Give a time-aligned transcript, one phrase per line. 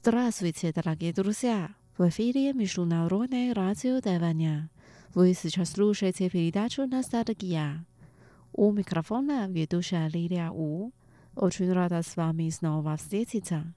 [0.00, 1.74] Здравствуйте, дорогие друзья!
[1.98, 4.70] В эфире Международное радио Тайваня.
[5.12, 7.84] Вы сейчас слушаете передачу «Ностальгия».
[8.52, 10.92] У микрофона ведущая Лилия У.
[11.34, 13.74] Очень рада с вами снова встретиться.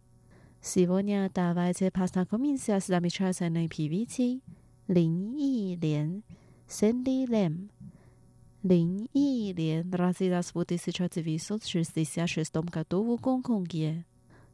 [0.62, 4.44] Сегодня давайте познакомимся с замечательной певицей
[4.88, 6.22] Лин И Лен,
[6.68, 7.72] Сэнди Лэм.
[8.62, 14.06] Лин И Лен родилась в 1966 году в Гонконге.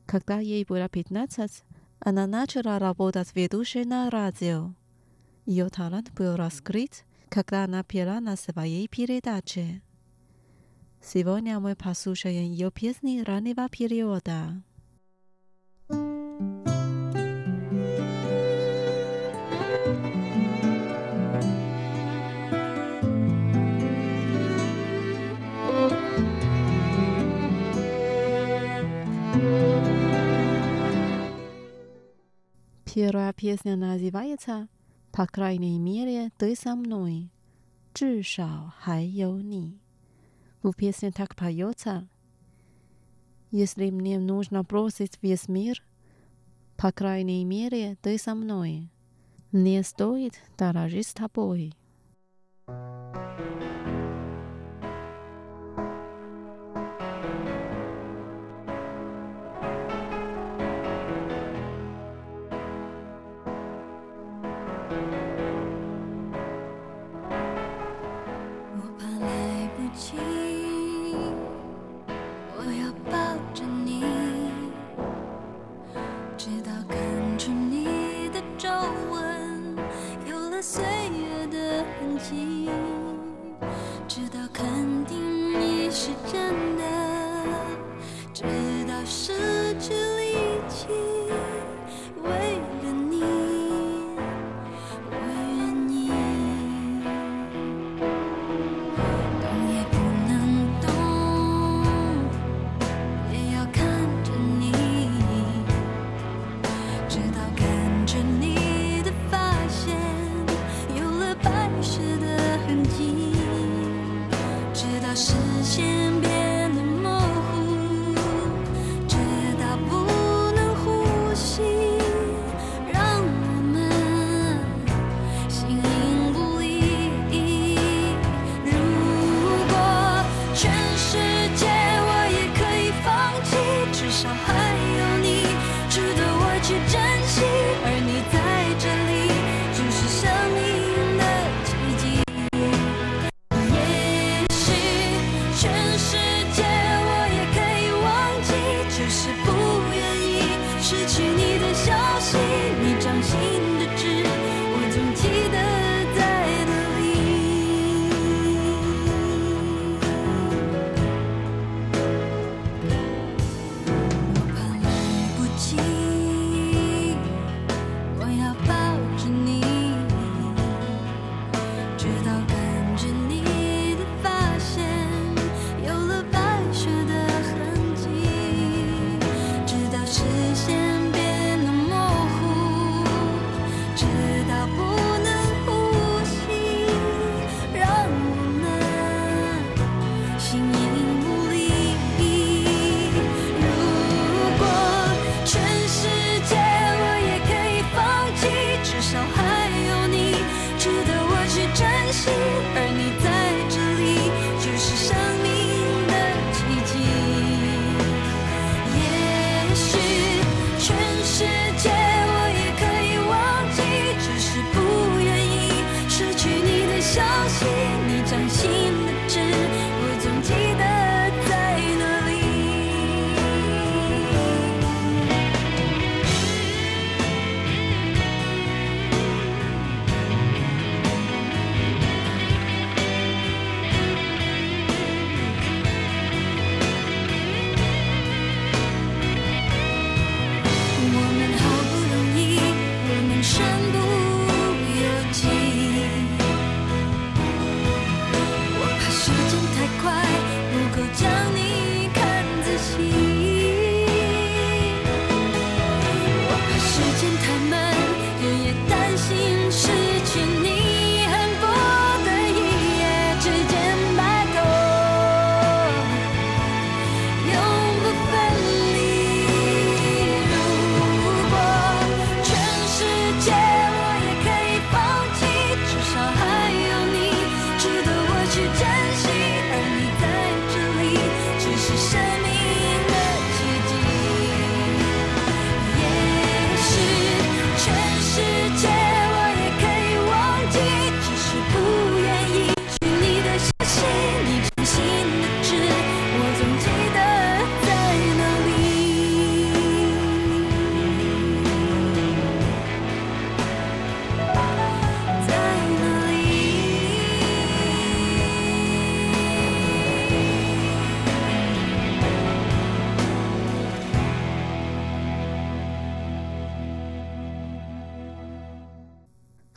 [0.07, 1.63] Когда ей было 15,
[1.99, 4.73] она начала работать ведущей на радио.
[5.45, 9.81] Ее талант был раскрыт, когда она пела на своей передаче.
[11.01, 14.63] Сегодня мы послушаем ее песни раннего периода.
[32.97, 34.67] Первая песня называется
[35.11, 37.29] «По крайней мере, ты со мной».
[37.93, 39.79] «Чишао хайо ни».
[40.63, 42.07] В песне так поется.
[43.51, 45.83] «Если мне нужно бросить весь мир,
[46.75, 48.91] по крайней мере, ты со мной.
[49.51, 51.75] Не стоит дорожить с тобой».
[52.67, 53.26] thank you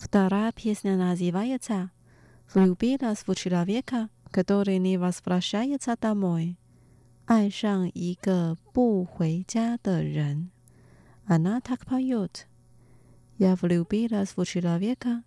[0.09, 1.91] Вторая песня называется
[2.53, 6.57] «Влюбилась в человека, который не возвращается домой».
[7.27, 10.51] 爱上一个不回家的人。
[11.25, 12.47] Она так поет.
[13.39, 15.23] Я влюбилась в человека,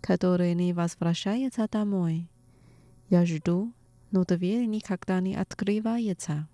[0.00, 2.30] который не возвращается домой.
[3.08, 3.72] Я жду,
[4.12, 6.48] но дверь никогда не открывается.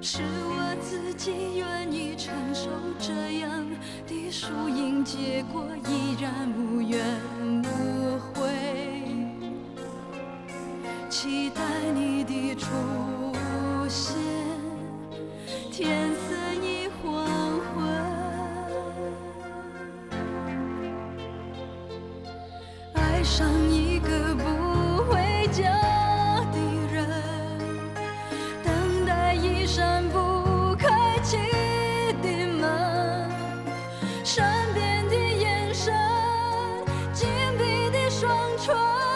[0.00, 3.66] 是我自己愿意承受这样
[4.06, 7.00] 的输赢结果依然无怨
[7.64, 8.48] 无悔。
[11.10, 11.62] 期待
[11.92, 12.68] 你的出
[38.60, 39.07] 春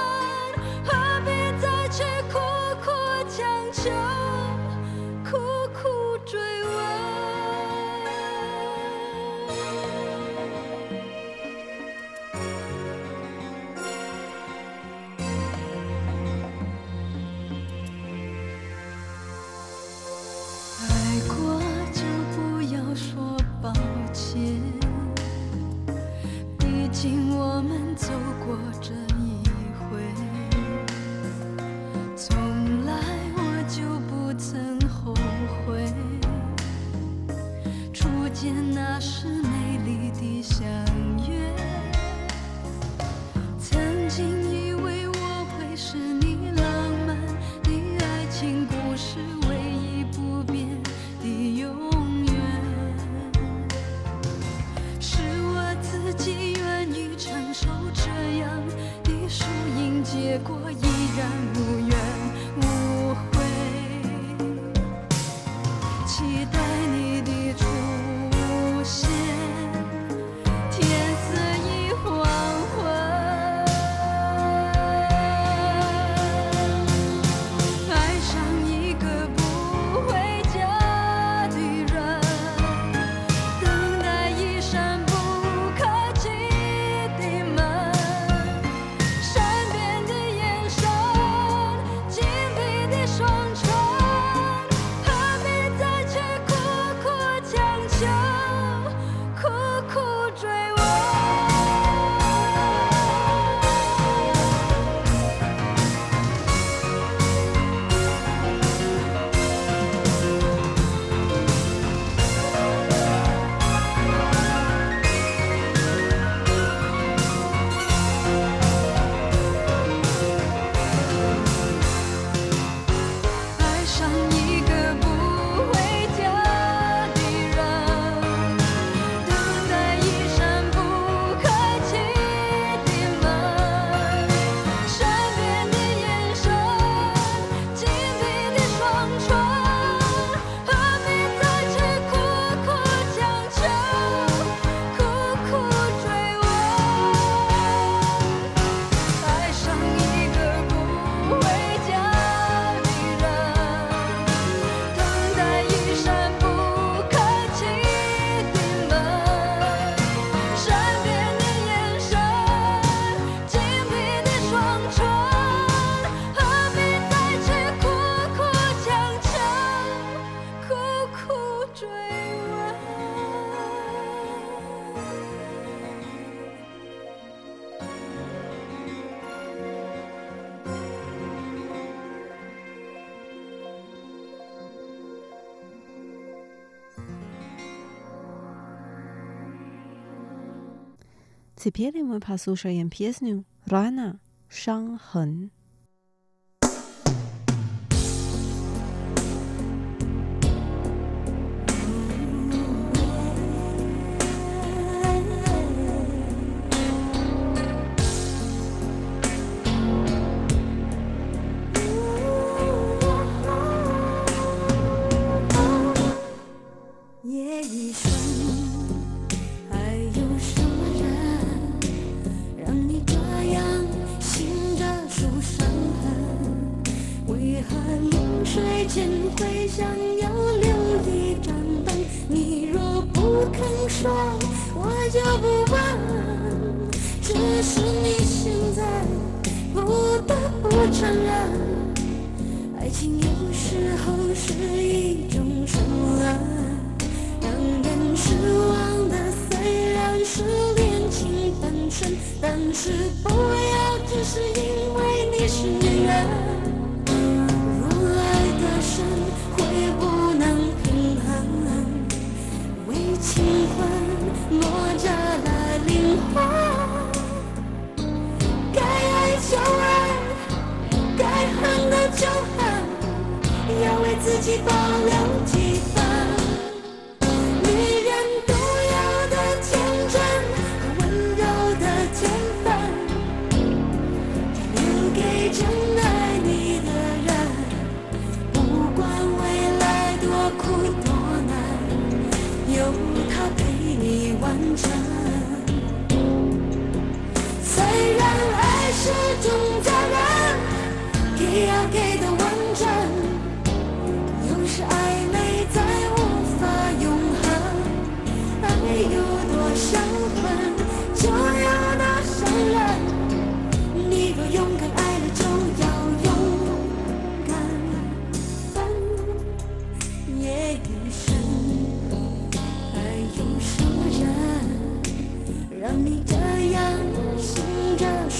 [191.61, 194.19] Теперь мы послушаем песню «Рана.
[194.49, 195.49] 伤痕》。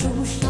[0.02, 0.41] সমস্যা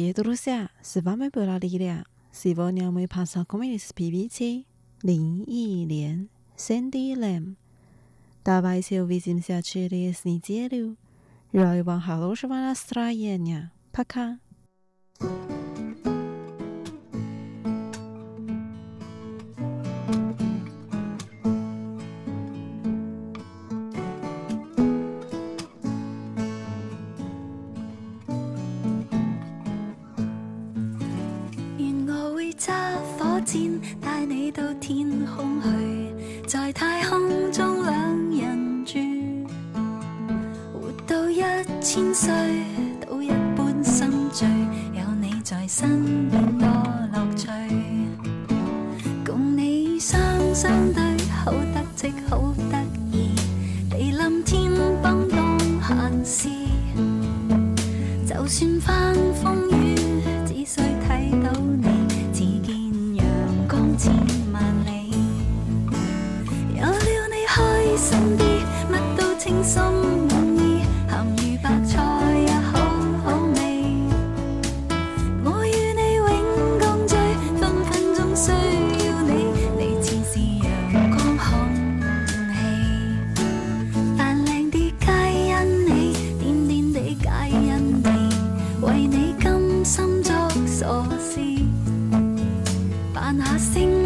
[0.00, 0.12] 耶！
[0.12, 2.04] 多罗夏，是否没布拉莉了？
[2.32, 4.64] 是否两位爬上上面的是皮皮车？
[5.02, 7.56] 林忆莲，Cindy Lam，
[8.42, 10.96] 大白车尾顶下车的是你姐了？
[11.50, 14.38] 然后往下都是玩了耍眼呢，拍卡。
[50.70, 51.02] 相对
[51.34, 52.78] 好得戚好得
[53.10, 53.34] 意
[53.90, 54.70] 地冧天
[55.02, 55.58] 崩当
[56.24, 56.48] 闲事。
[58.24, 59.59] 就算翻风
[93.30, 93.99] 晚下星。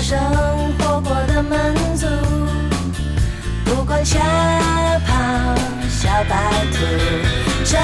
[0.00, 0.16] 生
[0.78, 2.06] 活过得满足，
[3.64, 4.18] 不管下
[5.06, 5.12] 跑
[5.88, 6.34] 小白
[6.72, 6.78] 兔，
[7.64, 7.80] 趁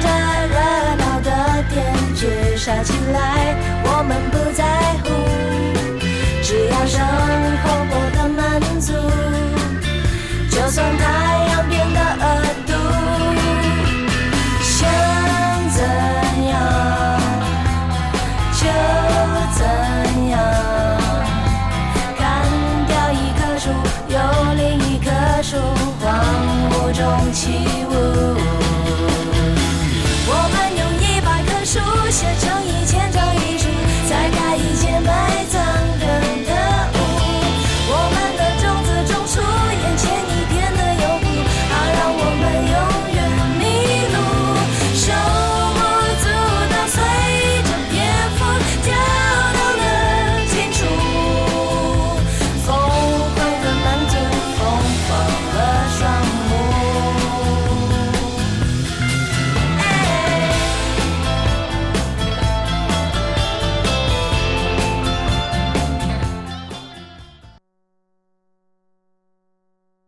[0.00, 0.08] 着
[0.48, 0.56] 热
[0.96, 4.64] 闹的天去耍起来，我们不在
[5.04, 5.06] 乎，
[6.42, 6.98] 只要生
[7.62, 8.92] 活过得满足，
[10.50, 11.49] 就算太。